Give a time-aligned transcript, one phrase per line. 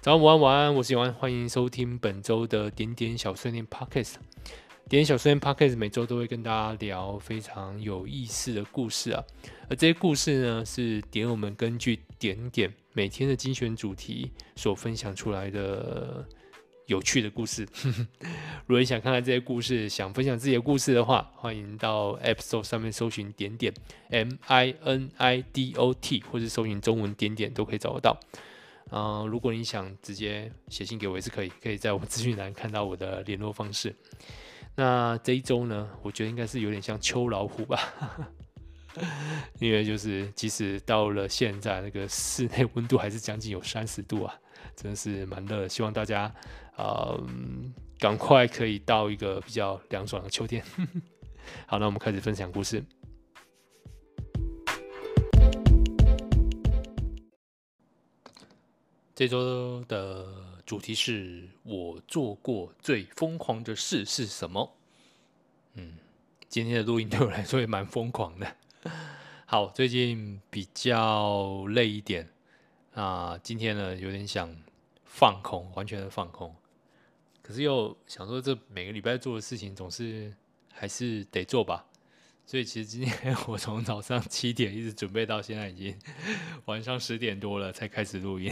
[0.00, 4.14] 早安，午安，晚安，我是永安，欢迎收听本周的点点小碎念 Podcast。
[4.88, 9.24] 点点小碎念 Podcast 每周都会跟大家聊非常有意思的故事啊，
[9.68, 16.24] 而这些故事呢，是点友们根据点点每天的精选主题所分享出来的
[16.86, 17.66] 有趣的故事。
[18.66, 23.74] 如果你想看看这些故事，想分享自己的故事的话，欢迎到 App Store 上面搜寻点点
[24.10, 28.16] M I N I D O T，或者搜寻中文点点都可以找得到。
[28.90, 33.94] 嗯、如果你想直接写信给我也是可以，可以在我资讯栏看到我的联络方式。
[34.74, 37.78] 那这一周呢，我觉得应该是有点像秋老虎吧，
[39.58, 44.34] 因为就是即使到了现在，那个室内温度还是将近有三十度啊，
[44.76, 45.66] 真的是蛮热。
[45.66, 46.32] 希望大家
[46.76, 47.26] 啊，呃、
[47.98, 50.64] 赶快可以到一个比较凉爽的秋天。
[51.66, 52.82] 好，那我们开始分享故事。
[59.18, 60.28] 这周的
[60.64, 64.76] 主题是我做过最疯狂的事是什么？
[65.74, 65.96] 嗯，
[66.48, 68.56] 今天的录音对我来说也蛮疯狂的。
[69.44, 72.30] 好，最近比较累一点
[72.94, 74.56] 啊，今天呢有点想
[75.02, 76.54] 放空，完全的放空。
[77.42, 80.32] 可是又想说，这每个礼拜做的事情总是
[80.72, 81.84] 还是得做吧。
[82.50, 85.94] 所以其实今天我从早上七点一直准备到现在，已经
[86.64, 88.50] 晚上十点多了才开始录音，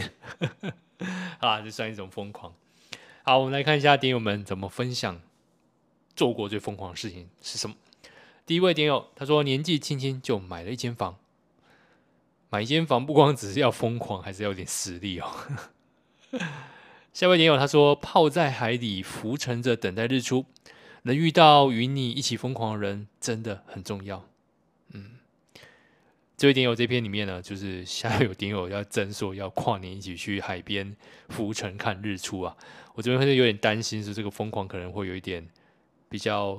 [1.39, 2.53] 啊，这算一种疯狂。
[3.23, 5.19] 好，我们来看一下点友们怎么分享
[6.15, 7.75] 做过最疯狂的事情是什么。
[8.45, 11.17] 第一位点友他说，年纪轻轻就买了一间房，
[12.51, 15.27] 买一间房不光只是要疯狂，还是要点实力哦。
[17.11, 20.45] 下位点友他说，泡在海里浮沉着等待日出。
[21.07, 24.25] 能遇到与你一起疯狂的人真的很重要。
[24.91, 25.11] 嗯，
[26.35, 30.95] 这位点友这篇里面呢，就是下有点友要征说要跨年一起去海边
[31.29, 32.57] 浮沉看日出啊。
[32.93, 35.47] 我这边会有点担心，是这个疯狂可能会有一点
[36.09, 36.55] 比较，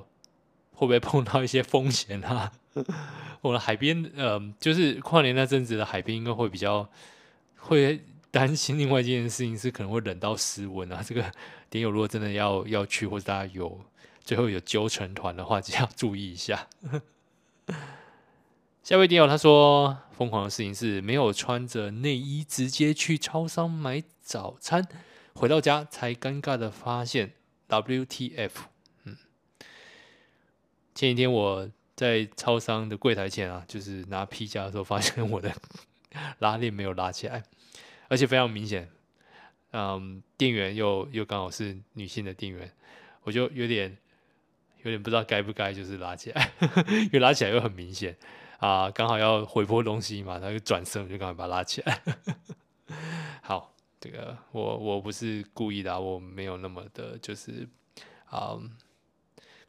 [0.72, 2.50] 会不会碰到一些风险啊？
[3.42, 6.88] 我的海边，呃，就是跨年那阵子的海边应该会比较
[7.56, 8.78] 会担心。
[8.78, 11.02] 另外一件事情是可能会冷到失温啊。
[11.04, 11.30] 这个
[11.68, 13.78] 点友如果真的要要去，或者大家有。
[14.28, 16.68] 最后有揪成团的话，就要注意一下。
[18.84, 24.86] 下位点友他说，疯狂的事情是没有穿着内衣直接去超商买早餐，
[25.34, 27.32] 回到家才尴尬的发现
[27.70, 28.50] WTF。
[29.04, 29.16] 嗯，
[30.94, 35.50] 前几天我在超商的柜台前啊，就是拿皮夹的时候，发现我的
[36.40, 37.44] 拉链没有拉起来，
[38.08, 38.90] 而且非常明显。
[39.72, 42.70] 嗯，店员又又刚好是女性的店员，
[43.22, 43.96] 我就有点。
[44.82, 46.52] 有点不知道该不该就是拉起来，
[46.88, 48.16] 因为拉起来又很明显
[48.58, 52.02] 啊，刚好要回拨东西嘛，他就转身，我就赶快把它拉起来。
[53.42, 57.68] 好，这个我我不是故意的啊，我没有那么的，就是
[58.26, 58.58] 啊，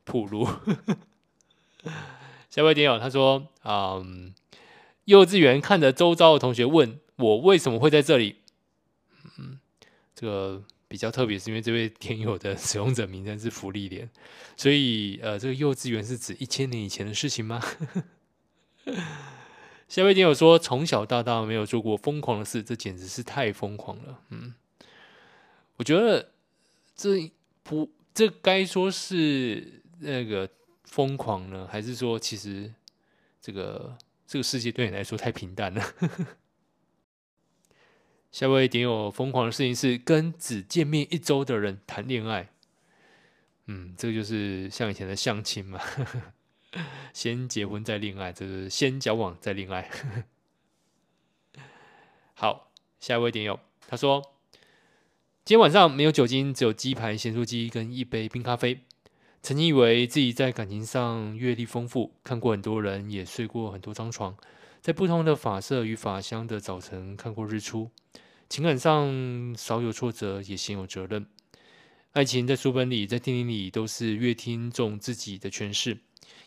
[0.04, 0.46] 暴露。
[2.50, 4.34] 下一位点友他说，嗯，
[5.06, 8.38] 幼稚园看着周遭的同学问我为什么会在这里，
[9.38, 9.60] 嗯，
[10.14, 10.64] 这个。
[10.90, 14.10] 比较特别是因为这位天友的使用者名称是福利连，
[14.58, 17.64] 所以呃，这个幼稚园是指一千年以前的事情吗？
[19.88, 24.20] 下位点友说，从小到大没有做过疯狂的事，这简直是太疯狂了。
[24.30, 24.54] 嗯，
[25.78, 26.32] 我觉得
[26.96, 30.50] 这不，这该说是那个
[30.86, 32.74] 疯狂呢，还是说其实
[33.40, 33.96] 这个
[34.26, 35.84] 这个世界对你来说太平淡了？
[38.32, 42.50] 下一位点友疯狂的事情是跟只见面一周的人谈恋爱，
[43.66, 45.82] 嗯，这个就是像以前的相亲嘛，
[47.12, 49.90] 先结婚再恋爱，就是先交往再恋爱。
[52.36, 54.22] 好，下一位点友他说，
[55.44, 58.82] 今天晚上没有酒精，只有鸡排、咸酥鸡跟一杯冰咖啡。
[59.42, 64.38] 曾经以为自己在感情上阅历丰富，看过很多人，也睡过很多张床。
[64.82, 67.92] 在不同的发色与法香的早晨看过日出，
[68.48, 71.28] 情感上少有挫折，也鲜有责任。
[72.14, 76.00] 爱情在书本里，在电影里都是越听重自己的诠释，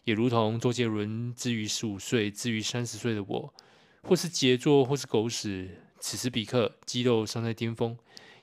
[0.05, 3.55] 也如同周杰伦之于十五岁，之于三十岁的我，
[4.03, 5.83] 或是杰作，或是狗屎。
[6.01, 7.97] 此时彼刻，肌肉尚在巅峰，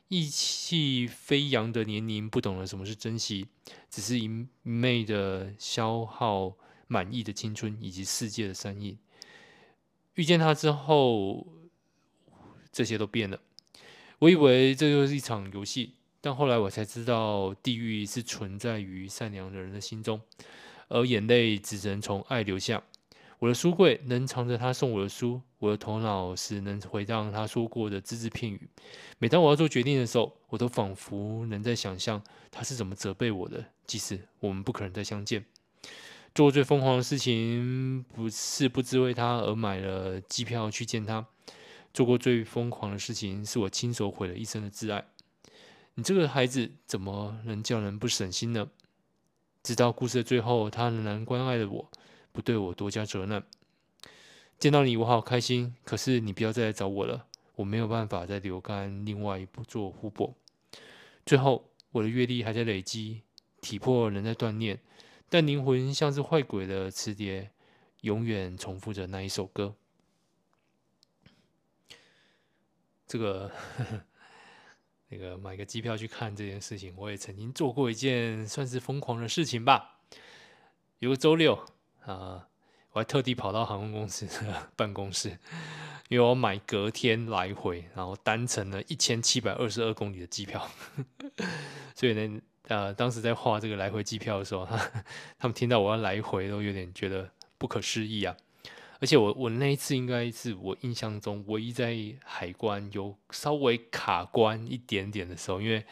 [0.07, 3.47] 意气飞扬的年龄，不懂得什么是珍惜，
[3.89, 4.29] 只是一
[4.61, 6.55] 昧的消耗
[6.87, 8.99] 满意的青春以及世界的善意。
[10.19, 11.47] 遇见他之后，
[12.73, 13.39] 这些都变了。
[14.19, 20.19] 我以为这就是一场游戏，但后来我才知道，地狱是存在于善良的人的心中，
[20.89, 22.83] 而眼泪只能从爱流下。
[23.37, 28.67] 我的书柜能藏着他送我的书，我的头脑是能回荡他说过的只字片语。
[29.19, 32.21] 每当我要做决定的时候，我都仿佛能在想象
[32.51, 35.45] 他是怎么责备我的，即使我们不可能再相见。
[36.33, 41.25] 做最疯狂的事情，不是不知为他而买了机票去见他。
[41.93, 45.05] 做过最疯狂的事情，是我亲手毁了一生的挚爱。
[45.95, 48.69] 你这个孩子怎么能叫人不省心呢？
[49.63, 51.91] 直到故事的最后，他仍然关爱着我。
[52.31, 53.43] 不对我多加责难。
[54.59, 55.75] 见到你，我好开心。
[55.83, 57.25] 可是你不要再来找我了，
[57.55, 60.33] 我没有办法再流干另外一部做湖泊。
[61.25, 63.23] 最后，我的阅历还在累积，
[63.59, 64.79] 体魄仍在锻炼，
[65.29, 67.51] 但灵魂像是坏鬼的磁碟，
[68.01, 69.75] 永远重复着那一首歌。
[73.07, 73.51] 这个，
[75.09, 79.99] 那个买个机票去看这件事情，我也曾经做过一件算是疯狂的事情吧。
[80.99, 81.65] 有个周六。
[82.05, 82.47] 啊！
[82.91, 85.37] 我还特地跑到航空公司的办公室，
[86.07, 90.67] 因为我买隔天来回，然后单程了一千七百二十二公里的机票。
[91.93, 94.65] 所以呢，呃，当时在画这个来回机票的时候，
[95.37, 98.37] 他们听到我要来回，都有点觉得不可思议啊！
[99.01, 105.83] 而且我我那一次应该是我印象中唯一在海关有稍微卡关一点点的时候，因为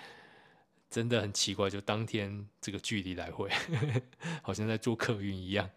[0.89, 3.49] 真的很奇怪，就当天这个距离来回，
[4.43, 5.69] 好像在坐客运一样。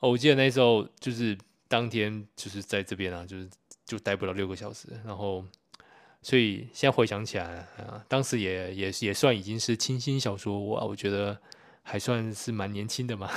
[0.00, 1.38] 我记得那时候就是
[1.68, 3.48] 当天就是在这边啊，就是
[3.86, 5.44] 就待不了六个小时，然后
[6.22, 11.40] 所以现在回想起来啊，当时也也也算已经是清新小说，我我觉得
[11.82, 13.28] 还算是蛮年轻的嘛。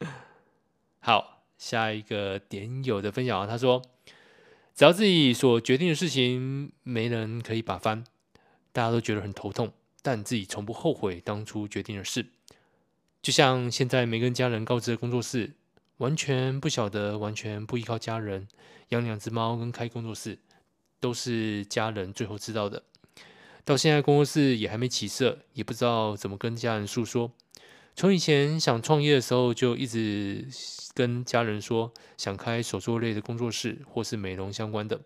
[1.00, 3.80] 好，下一个点友的分享啊，他说，
[4.74, 8.04] 只要自己所决定的事情没人可以把翻，
[8.72, 9.72] 大家都觉得很头痛，
[10.02, 12.26] 但自己从不后悔当初决定的事。
[13.22, 15.54] 就像现在没跟家人告知的工作室，
[15.96, 18.46] 完全不晓得，完全不依靠家人
[18.90, 20.38] 养两只猫跟开工作室，
[21.00, 22.82] 都是家人最后知道的。
[23.64, 27.32] 到现在工作室也还没起色，也不知道怎么跟家人诉说。
[27.94, 30.46] 从以前想创业的时候，就一直
[30.94, 35.00] 跟家人说想开手作类的工作室，或是美容相关的。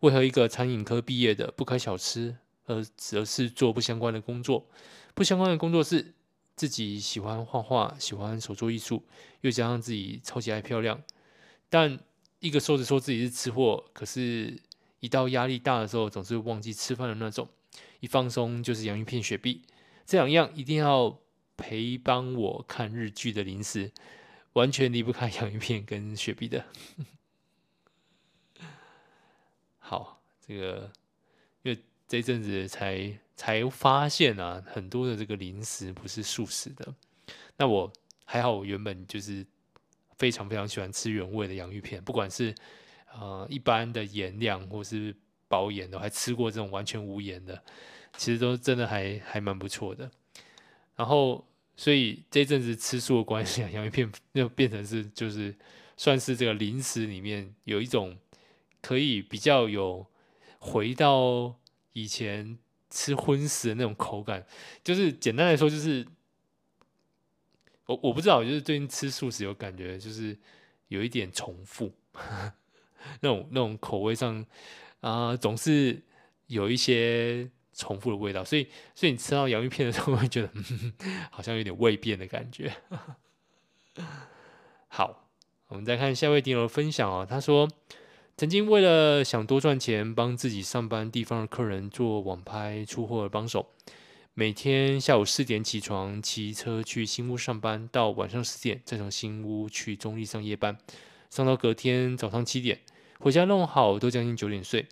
[0.00, 2.36] 为何一个餐饮科毕业的不开小吃，
[2.66, 4.66] 而而是做不相关的工作？
[5.14, 6.14] 不相关的工作室。
[6.56, 9.04] 自己喜欢画画，喜欢手作艺术，
[9.42, 11.02] 又加上自己超级爱漂亮，
[11.68, 12.00] 但
[12.38, 14.58] 一个说着说自己是吃货，可是，
[15.06, 17.48] 一到压力大的时候，总是忘记吃饭的那种。
[18.00, 19.62] 一放松就是洋芋片、雪碧，
[20.04, 21.18] 这两样一定要
[21.56, 23.92] 陪帮我看日剧的零食，
[24.54, 26.64] 完全离不开洋芋片跟雪碧的。
[29.78, 30.90] 好，这个
[31.62, 33.18] 因为这阵子才。
[33.38, 36.94] 才发现啊，很多的这个零食不是素食的。
[37.58, 37.92] 那我
[38.24, 39.46] 还好，我原本就是
[40.16, 42.54] 非常非常喜欢吃原味的洋芋片，不管是
[43.18, 45.14] 呃一般的盐量或是
[45.48, 47.62] 薄盐的，还吃过这种完全无盐的，
[48.16, 50.10] 其实都真的还还蛮不错的。
[50.94, 51.46] 然后，
[51.76, 55.54] 所以这阵子吃素的关系， 洋芋片就变成是就是
[55.96, 58.16] 算是这个零食里面有一种
[58.80, 60.06] 可以比较有
[60.58, 61.56] 回到
[61.92, 62.58] 以前。
[62.88, 64.46] 吃荤食的那种口感，
[64.82, 66.06] 就是简单来说，就是
[67.84, 70.38] 我我不知道，就是最近吃素食有感觉，就是
[70.88, 71.92] 有一点重复，
[73.20, 74.44] 那种那种口味上
[75.00, 76.02] 啊、总是
[76.46, 80.50] 有一些重复的味道，所以所以你吃到洋芋片的时候，会觉得
[81.30, 82.72] 好像有点味变的感觉。
[84.88, 85.28] 好，
[85.68, 87.68] 我们再看下一位听友的分享啊、哦，他说。
[88.38, 93.70] 曾经为了想多赚钱，帮自己上班地方的客人做网拍出货的帮手，
[94.34, 100.76] 每天下午四点起床，骑车去新屋上班，到晚上十点再从新屋去中坜上夜班，
[101.30, 102.80] 上到隔天早上七点，
[103.18, 104.86] 回家弄好都将近九点睡。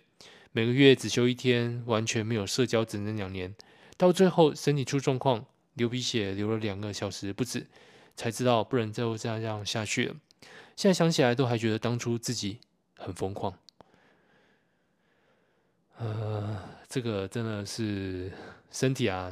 [0.51, 3.55] 每个月只休一天，完全没有社交，整整两年，
[3.97, 7.67] 到最后身体出状况，流鼻血流了两个小时不止，
[8.15, 10.15] 才知道不能再这样下去了。
[10.75, 12.59] 现在想起来都还觉得当初自己。
[12.97, 13.53] 很疯狂，
[15.97, 18.31] 呃，这个真的是
[18.71, 19.29] 身体啊，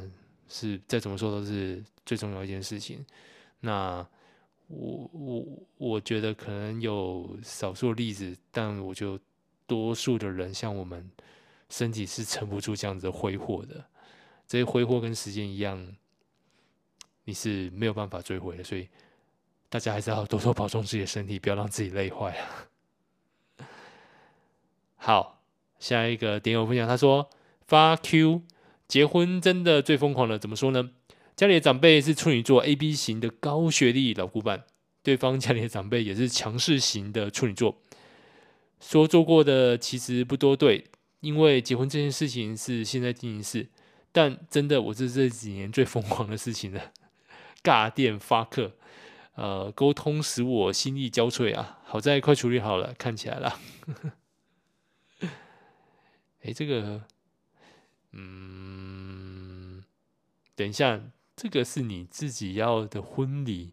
[0.50, 3.02] 是再怎么说都是最重要一件事情。
[3.60, 4.06] 那
[4.68, 5.44] 我我
[5.76, 9.18] 我觉得可能有少数例子，但我就
[9.66, 11.10] 多数的人像我们，
[11.68, 13.84] 身体是撑不住这样子挥霍的。
[14.46, 15.96] 这些挥霍跟时间一样，
[17.24, 18.64] 你是没有办法追回的。
[18.64, 18.88] 所以
[19.68, 22.68] 大家还是要多多保重自己的身体，不要让自己累坏啊。
[24.96, 25.42] 好，
[25.78, 27.28] 下一个点友分享，他说
[27.66, 28.42] 发 Q
[28.88, 30.90] 结婚真的最疯狂了，怎么说呢？
[31.36, 34.64] 家里的长辈是处女座 AB 型的高学历老古板，
[35.02, 37.80] 对方家里的长辈也是强势型的处女座，
[38.80, 40.84] 说做过的其实不多对，
[41.20, 43.68] 因为结婚这件事情是现在进行式，
[44.12, 46.92] 但真的我是这几年最疯狂的事情了，
[47.64, 48.76] 尬电发克，
[49.34, 53.58] 呃，沟通使我心力交瘁啊，好在快处理好了，看起来了。
[56.42, 57.02] 哎，这个，
[58.12, 59.82] 嗯，
[60.54, 61.00] 等一下，
[61.36, 63.72] 这个是你自己要的婚礼，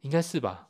[0.00, 0.68] 应该是吧？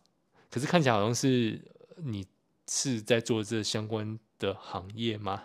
[0.50, 1.64] 可是看起来好像是
[1.96, 2.26] 你
[2.68, 5.44] 是在做这相关的行业吗？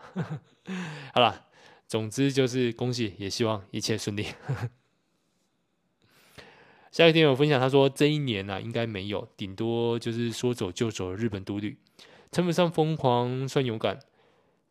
[1.14, 1.46] 好了，
[1.88, 4.28] 总之就是恭喜，也希望一切顺利。
[6.92, 11.78] 下一天有分享，他说这一年呢、啊，应该没有，顶多就是说走就走的日本独旅，
[12.32, 14.00] 称不上疯狂，算勇敢。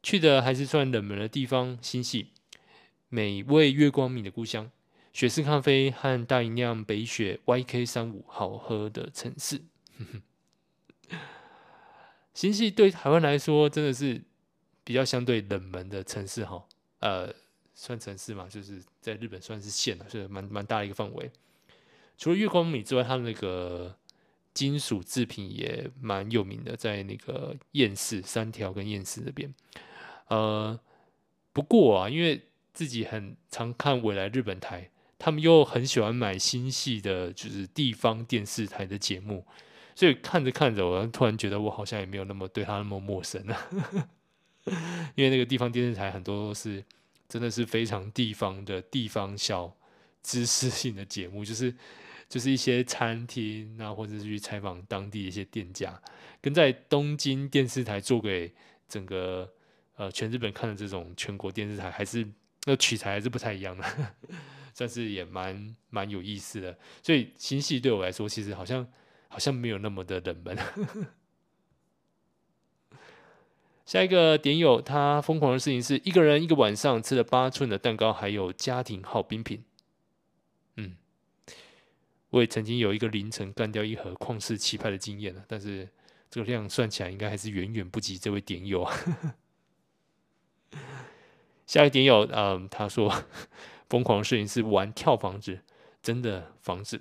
[0.03, 2.27] 去的还是算冷门的地方，新潟，
[3.09, 4.71] 美味月光米的故乡，
[5.15, 9.63] 雪式咖啡和大吟酿北雪 YK 三五好喝的城市。
[12.35, 14.23] 新潟对台湾来说真的是
[14.83, 16.67] 比较相对冷门的城市哈，
[16.99, 17.33] 呃，
[17.75, 21.31] 算城市嘛，就是在日本算是县了，是蛮蛮大的一个范围。
[22.19, 23.97] 除了月光米之外，它的那个。
[24.55, 29.53] 金属制品也蛮有名的，在那个厌世三条跟厌世那边。
[30.29, 30.79] 呃，
[31.53, 32.41] 不过啊，因为
[32.73, 34.93] 自己很常看未来日本台，
[35.25, 39.47] 他们又很喜欢买新潟的，就是地方电视台的节目，
[39.95, 43.59] 所以看着看着，我突然觉得我好像也没有那么对他那么陌生了。
[45.15, 46.85] 因为那个地方电视台很多都是
[47.27, 49.75] 真的是非常地方的地方小
[50.23, 51.75] 知识性的节目，就是。
[52.27, 56.03] 就是一些餐厅啊，或者是去采访当地的一些店家，
[56.41, 58.53] 跟在东京电视台做给
[58.89, 59.49] 整个
[59.97, 62.27] 呃全日本看的这种全国电视台，还是
[62.65, 63.85] 那取材还是不太一样的，
[64.75, 66.77] 算是也蛮蛮有意思的。
[67.03, 68.87] 所以新戏对我来说，其实好像
[69.29, 70.59] 好像没有那么的冷门。
[73.87, 79.63] 下一个点友，他疯狂的事情是一个人一个晚上吃了八寸的蛋糕，还有家庭号冰品。
[80.77, 80.97] 嗯
[82.31, 85.89] 我也曾经有一个凌晨干掉一盒旷世奇派的经验，但是
[86.29, 88.97] 这个量算起来应该还是远远不及这位点友啊。
[91.67, 93.23] 下一个点友，嗯，他说
[93.89, 95.61] 疯狂的事情是玩跳房子，
[96.03, 97.01] 真的房子，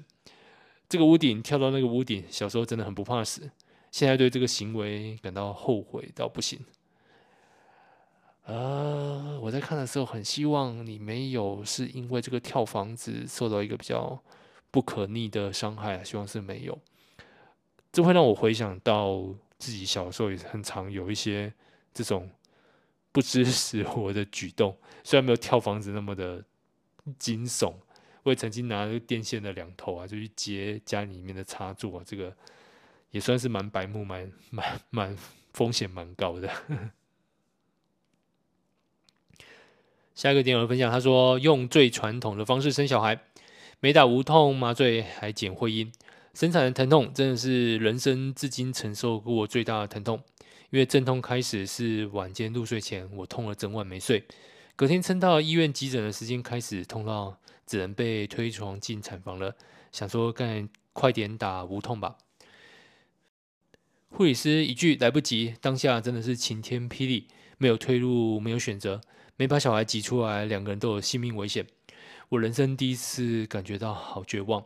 [0.88, 3.50] 这个屋顶跳到那个屋顶，小时候真的很不怕死，
[3.92, 6.60] 现在对这个行为感到后悔到不行。
[8.46, 14.22] 啊、我在看的时候很希望你没有是因为这个跳房子受到一个比较。
[14.74, 16.76] 不可逆的伤害，希望是没有。
[17.92, 19.24] 这会让我回想到
[19.60, 21.54] 自己小时候也很常有一些
[21.94, 22.28] 这种
[23.12, 26.44] 不知 死活的举动，虽然没有跳房子那么的
[27.18, 27.74] 惊悚，
[28.24, 32.36] 我也曾经拿着电线的两头啊，就去接家里面的插座啊，这个
[33.12, 35.18] 也算是蛮白目、蛮蛮蛮
[35.54, 36.50] 风险蛮高的。
[40.16, 43.20] 下一个点友分享，他说用最传统的方式生小孩。
[43.80, 45.92] 没打无痛麻醉，还剪会阴，
[46.34, 50.24] 生产的疼痛真的是人生至今承受过最大的疼痛。
[50.70, 54.24] 因为阵痛开始是晚间入睡前，我痛了整晚没睡。
[54.76, 57.38] 隔天撑到医院急诊的时间开始，痛到
[57.68, 59.56] 只能被推床进产房了。
[59.92, 62.18] 想说干快点打无痛吧。
[64.10, 67.28] 护理师一句来不及，当下真的是晴天霹雳，
[67.60, 69.02] 没有退路，没有选择，
[69.38, 71.68] 没把小孩挤出来，两个人都有性命危险。
[72.30, 74.66] 我人生第一次感觉到好绝望，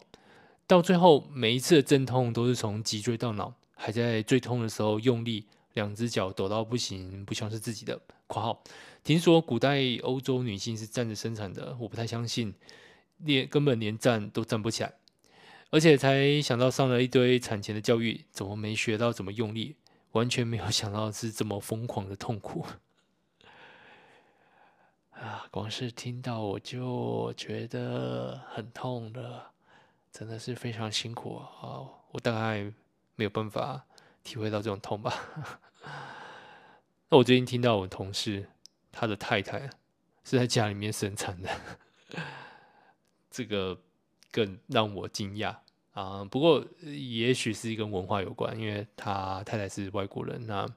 [0.66, 5.46] 到最后每一次的阵痛都是从脊椎到脑，还在最痛的时候用力，
[5.78, 8.02] 两只脚抖到不行，不像是自己的。
[8.26, 8.64] 括号，
[9.04, 12.52] 听说古代欧洲女性是站着生产的，我不太相信，
[13.20, 14.92] 连根本连站都站不起来，
[15.70, 19.76] 而且才想到上了一堆产前的教育，怎么没学到怎么用力，
[20.14, 22.66] 完全没有想到是这么疯狂的痛苦。
[25.14, 29.52] 啊，光是听到我就觉得很痛了，
[30.12, 31.80] 真的是非常辛苦啊！
[32.12, 32.74] 我大概
[33.16, 33.86] 没有办法
[34.28, 35.14] 体会到这种痛吧。
[37.10, 38.50] 那我最近听到我同事
[38.92, 39.70] 他的太太
[40.26, 41.50] 是在家里面生产的，
[43.32, 43.82] 这个
[44.30, 45.56] 更让我惊讶
[45.94, 46.26] 啊！
[46.26, 50.68] 不过也许是一个文化有关，因为他太太是外国人，那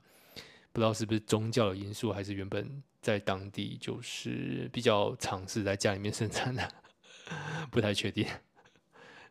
[0.73, 2.83] 不知道是不是宗教的因素，还是原本。
[3.03, 6.71] 在当地就是比较尝试在家里面生产的，
[7.73, 8.29] 不太确定，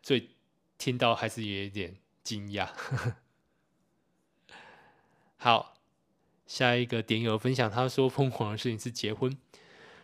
[0.02, 0.28] 所以
[0.76, 2.68] 听到还是有一点惊讶。
[5.42, 5.74] 好，
[6.46, 9.34] 下一个点友分享，他说疯狂的事情是结婚，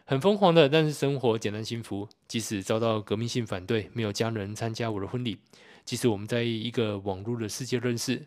[0.07, 2.09] 很疯狂的，但是生活简单幸福。
[2.27, 5.37] 即使遭到革命性反对，没有家人参加我的婚礼，
[5.85, 8.25] 即使我们在一个网络的世界认识，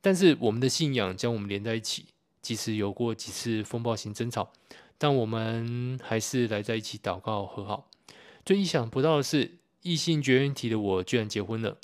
[0.00, 2.06] 但是我们的信仰将我们连在一起。
[2.40, 4.52] 即使有过几次风暴型争吵，
[4.98, 7.88] 但我们还是来在一起祷告和好。
[8.46, 11.76] 最意想不到的是，异性绝缘体的我居然结婚了。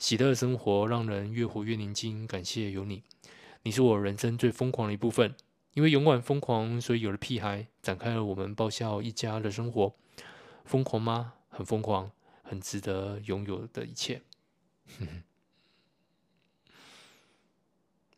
[0.00, 2.26] 喜乐生活让人越活越年轻。
[2.26, 3.02] 感谢有你，
[3.62, 5.34] 你是我人生最疯狂的一部分。
[5.74, 9.94] 因为勇敢疯狂，所以有了屁孩，展开了我们爆笑一家的生活。
[10.64, 11.34] 疯狂吗？
[11.50, 12.10] 很疯狂，
[12.42, 14.22] 很值得拥有的一切。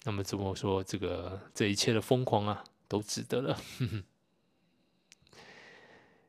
[0.04, 0.82] 那么怎么说？
[0.82, 3.61] 这个这一切的疯狂啊，都值得了。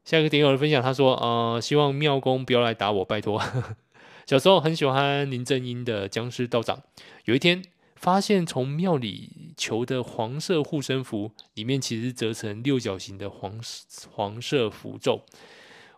[0.03, 3.41] 下一个点友的分享，他说：“呃，希望庙公不要来打我，拜托。
[4.27, 6.84] 小时候很喜欢林正英的僵尸道长。
[7.24, 7.63] 有一天
[8.01, 13.62] 发现从庙里求的黄色护身符里面其实折成六角形的黄
[14.10, 15.24] 黄色符咒，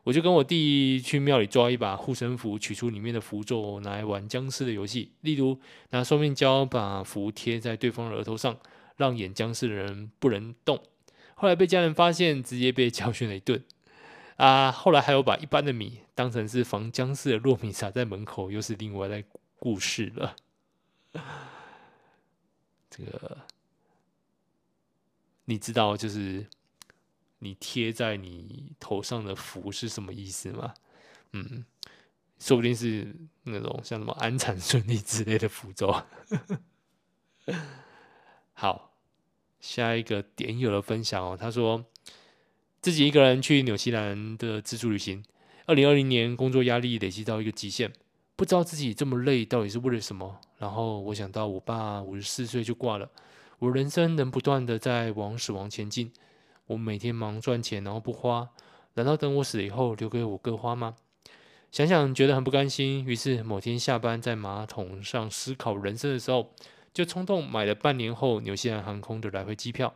[0.04, 5.14] 我就跟我弟去庙里抓一把护身符，取出里面的符咒，来玩僵尸的游戏。
[5.22, 5.58] 例如
[5.92, 8.58] 拿双面胶把符贴在对方的额头上，
[8.98, 10.84] 让演僵尸的人不能动。
[11.36, 13.64] 后来被家人发现，直接被教训了一顿。”
[14.36, 19.24] 啊，后来还有把一般的米当成是防僵尸的糯米撒在门口，又是另外的
[19.58, 20.36] 故事了。
[22.96, 23.38] 这个
[25.46, 26.46] 你知道，就是
[27.40, 30.74] 你贴在你头上的符是什么意思吗？
[31.32, 31.66] 嗯，
[32.38, 36.04] 说不定是那种像什么安产顺利之类的符咒。
[38.54, 38.94] 好，
[39.60, 41.86] 下一个点友的分享哦，他说。
[42.84, 45.24] 自己一个人去纽西兰的自助旅行。
[45.68, 47.94] 二零二零年工作压力累积到一个极限，
[48.36, 50.42] 不知道自己这么累到底是为了什么。
[50.64, 53.10] 然后我想到我爸五十四岁就挂了，
[53.60, 56.10] 我人生能不断的在往死亡前进。
[56.68, 58.48] 我每天忙赚钱，然后不花，
[58.94, 60.96] 难道等我死了以后留给我哥花吗？
[61.70, 66.54] 想想觉得很不甘心，于是某天下班在马桶上思考人生的时候，
[66.94, 69.94] 就冲动买了半年后纽西兰航空的来回机票。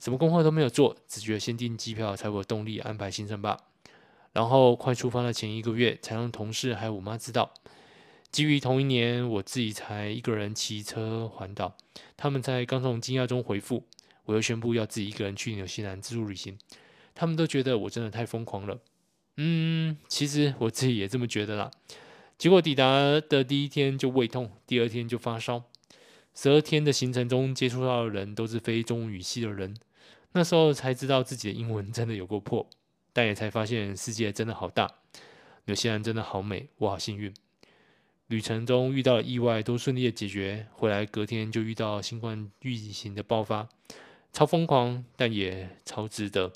[0.00, 3.56] 什么功课都没有做，只觉得先订机票才有动力安排行程吧。
[4.32, 7.52] 然后快出发的前一个月，才让同事还有我妈知道。
[8.30, 11.76] 基于同一年我自己才一个人骑车环岛，
[12.16, 13.84] 他们在刚从惊讶中回复，
[14.24, 16.56] 我又宣布要自己一个人去纽西兰自助旅行。
[17.14, 18.78] 他们都觉得我真的太疯狂了。
[19.36, 21.70] 嗯，其实我自己也这么觉得啦。
[22.38, 22.84] 结果抵达
[23.28, 25.64] 的第一天就胃痛，第二天就发烧。
[26.32, 29.76] 十二天的行程中接触到的人都是非中语系的人。
[30.32, 32.64] 那时候才知道自己的英文真的有够破，
[33.12, 34.88] 但也才发现世界真的好大，
[35.64, 37.34] 纽西兰真的好美，我好幸运。
[38.30, 43.68] 旅程中遇到的意外都顺利的解决，回来隔天就遇到新冠疫情的爆发，
[44.32, 46.52] 超疯狂，但也超值得。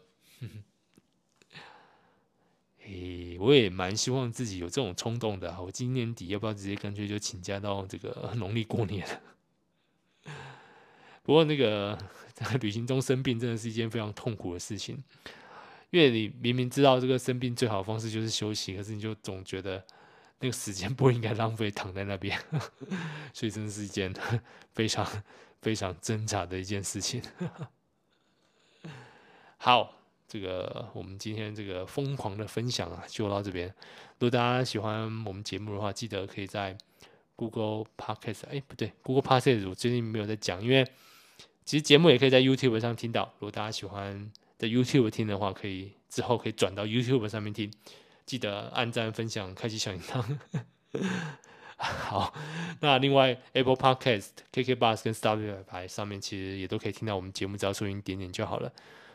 [2.79, 9.05] 嘿，我也蛮希望自己有这种冲动的，我今年底要不要直接干脆就请假到这个 农历过年？
[11.25, 11.99] 不过那个
[12.35, 15.03] 在 旅行中生病真的是一件非常痛苦的事情，
[15.91, 19.85] 因为你明明知道这个生病最好的方式就是休息，可是你就总觉得
[20.41, 22.39] 那个时间不应该浪费躺在那边，
[23.33, 24.13] 所以真的是一件
[24.75, 25.07] 非常
[25.63, 27.23] 非常挣扎的一件事情。
[29.57, 33.69] 好，这个我们今天这个疯狂的分享啊，就到这边。
[34.19, 36.77] 如果大家喜欢我们节目的话，记得可以在
[37.37, 40.87] Google Podcast，哎，不对，Google Podcast 我最近没有在讲，因为。
[41.67, 47.73] 其实节目也可以在 YouTube 上听到，如果大家喜欢在 YouTube 听的话，可以之后可以转到 YouTube 上面听。
[48.27, 50.39] 记得按赞、分享、开启小铃铛。
[51.77, 52.33] 好，
[52.81, 58.73] 那另外 Apple Podcast、KK Bus 跟 Spotify 上面其实也都可以听到我们节目，只要收音点点就好了。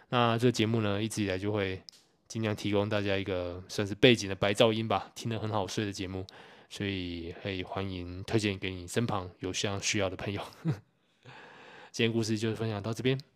[0.09, 1.81] 那这个节目呢，一直以来就会
[2.27, 6.27] 尽量提供大家一个算是背景的白噪音吧，听得很好睡的节目，
[6.69, 10.41] 所以可以欢迎推荐给你身旁有这样需要的朋友。
[11.91, 13.28] 今天故事就分享到这边。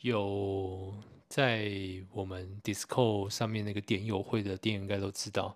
[0.00, 0.94] 有
[1.28, 1.70] 在
[2.12, 5.54] 我们 d i s c o 上面那个点友会的店应该都知道，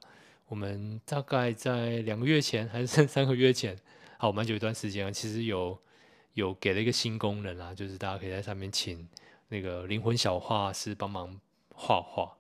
[0.49, 3.77] 我们大概在两个月前还是三个月前，
[4.19, 5.79] 好，蛮久一段时间，其实有
[6.35, 9.09] 有给了一个新功能啊，就是大家可以在上面请。
[9.49, 11.39] 那个灵魂小画师帮忙
[11.75, 12.39] 画画，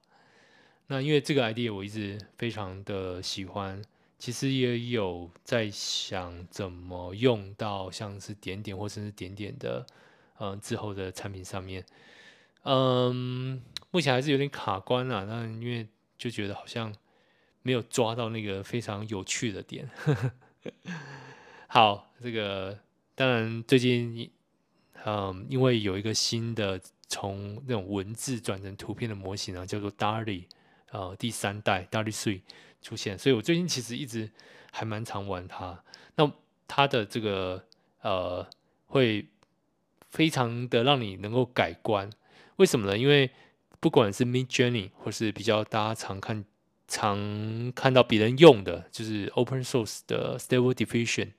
[0.86, 3.82] 那因为这个 idea 我一直非常的喜欢，
[4.18, 9.84] 其实也有在想怎么用到像是点点或者是点点的，
[10.42, 11.86] 嗯，之后的产品上面，
[12.64, 15.24] 嗯，目前还是有点卡关啊。
[15.24, 15.86] 那因为
[16.18, 16.92] 就觉得好像
[17.62, 19.88] 没有抓到那个非常有趣的点。
[21.68, 22.76] 好，这个
[23.14, 24.28] 当然最近，
[25.04, 30.48] 嗯，因为有一个新的从那种文字转成图片的模型啊，叫做 DALL-E，
[30.90, 32.40] 呃，第三代 DALL-E 3
[32.82, 34.28] 出现，所以我最近其实一直
[34.72, 35.84] 还蛮常玩它。
[36.16, 36.28] 那
[36.66, 37.64] 它的这个
[38.00, 38.44] 呃，
[38.86, 39.24] 会
[40.12, 42.08] 非常的让你能够改观。
[42.56, 42.96] 为什么呢？
[42.96, 43.30] 因为
[43.80, 46.44] 不管是 Midjourney 或是比较大家常看、
[46.86, 51.30] 常看到别人用的，就是 Open Source 的 Stable Diffusion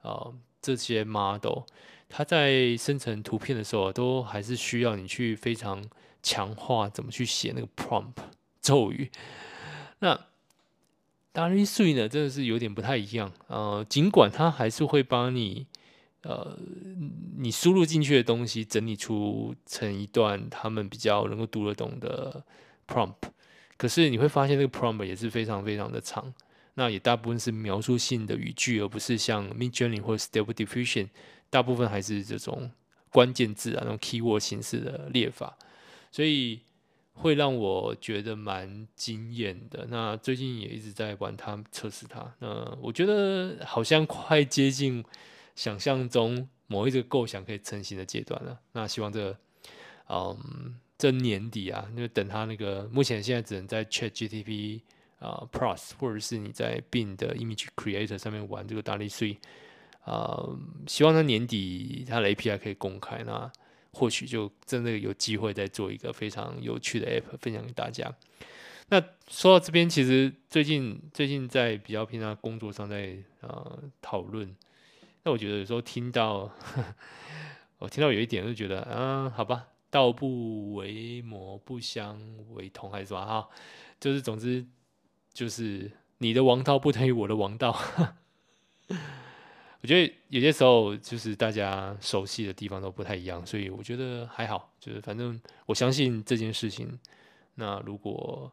[0.00, 1.64] 啊、呃，这些 model，
[2.08, 5.84] 它在生成图片的时候，都还是需要你去非常
[6.22, 8.14] 强化怎么去写那个 prompt
[8.62, 9.10] 咒语。
[10.00, 10.18] 那
[11.34, 13.30] DALL-E 3呢，真的是有点不太一样。
[13.48, 15.66] 呃，尽管它还是会帮你。
[16.24, 16.58] 呃，
[17.36, 22.42] 你输入进去的东西整理出成一段他们比较能够读得懂的
[22.88, 23.28] prompt，
[23.76, 26.32] 可是你会发现这个 prompt 也是非常非常的长，
[26.76, 31.08] 那也大部分是描述性的语句，而不是像 Midjourney 或 Stable Diffusion，
[31.50, 32.70] 大部分还是这种
[33.10, 35.58] 关键字啊那种 keyword 形式的列法，
[36.10, 36.62] 所以
[37.12, 39.86] 会让我觉得蛮惊艳的。
[39.90, 45.04] 那最近也一直在玩它，测试它，那我觉得好像快接近。
[45.54, 49.36] 想象中某一个构想可以成型的阶段了，那希望这，
[50.08, 54.80] 嗯，这年底啊，因为等它那个，目前现在只能在 ChatGPT
[55.20, 59.36] 啊 Plus 或者是你在 Bing 的 Image Creator 上面玩这个 DALL-E 3，
[60.04, 60.48] 啊，
[60.86, 63.52] 希望它年底它的 API 可以公开，那
[63.92, 68.12] 或许就真的有机会再做一个非常有趣的 App 分享给大家。
[68.88, 74.56] 那说到这边，其实最近最近在比较平常工作上在呃讨论。
[75.24, 76.50] 那我觉得有时候听到，
[77.78, 82.20] 我听到有一点就觉得，嗯，好吧，道不为谋，不相
[82.52, 83.48] 为同，还是什么哈？
[83.98, 84.64] 就是总之，
[85.32, 87.74] 就是你的王道不等于我的王道。
[89.80, 96.98] 我觉得有些时候就是大家熟悉的地方都不太一样，所以我觉得还好，就是反正我相信这件事情。
[97.54, 98.52] 那如果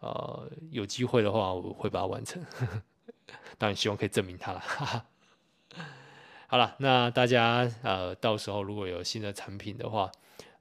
[0.00, 2.42] 呃有机会的话，我会把它完成。
[3.58, 4.62] 当然希望可以证明它了。
[6.48, 10.10] 好了，那大家呃，到时候如果有新的产品的话，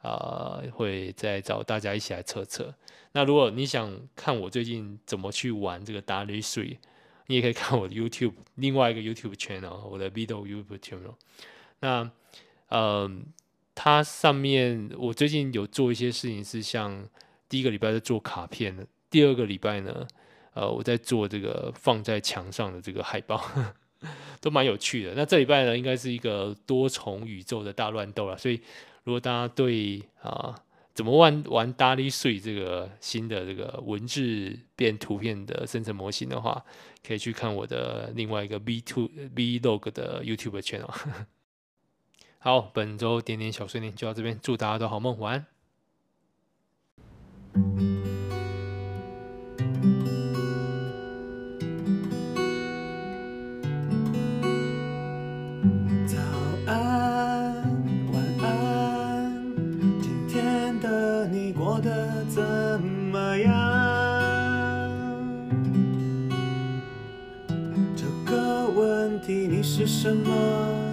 [0.01, 2.73] 呃，会再找大家一起来测测。
[3.11, 6.77] 那如果你想看我最近怎么去玩这个 DALL-E
[7.27, 11.15] 你也可以看我的 YouTube 另外一个 YouTube channel，我的 Video YouTube channel。
[11.79, 12.09] 那
[12.69, 13.09] 呃，
[13.73, 17.07] 它上面我最近有做一些事情，是像
[17.47, 20.07] 第一个礼拜在做卡片，第二个礼拜呢，
[20.53, 23.39] 呃，我在做这个放在墙上的这个海报。
[24.41, 25.13] 都蛮有趣的。
[25.15, 28.37] 那这礼拜呢，应该是一个多重宇宙的大乱斗了。
[28.37, 28.61] 所以，
[29.03, 30.55] 如果大家对啊
[30.93, 36.63] 怎么玩玩 DALL-E 这个新的这个文字变图片的生成模型的话，
[37.05, 40.89] 可以去看我的另外一个 V2 Vlog 的 YouTube channel。
[42.39, 45.45] 好，本周点点小碎念就到这边，祝大家都好梦，晚安。
[61.75, 62.41] 过得怎
[63.11, 63.51] 么样？
[67.93, 70.84] 这个问题你是什么？